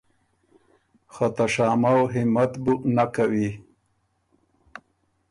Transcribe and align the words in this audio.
خه 1.13 1.27
ته 1.35 1.45
شامؤ 1.53 2.01
همت 2.13 2.51
بُو 2.63 2.73
نک 2.95 3.09
کوی۔ 3.15 3.49